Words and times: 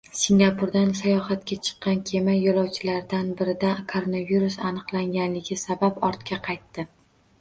Singapurdan 0.17 0.87
sayohatga 0.99 1.57
chiqqan 1.67 1.99
kema 2.11 2.35
yo‘lovchilardan 2.37 3.29
birida 3.43 3.75
koronavirus 3.95 4.57
aniqlangani 4.71 5.59
sabab 5.69 6.01
ortga 6.09 6.41
qaytdi 6.49 6.89